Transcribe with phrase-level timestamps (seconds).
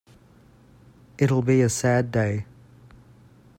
[1.19, 2.47] It'll be a sad day.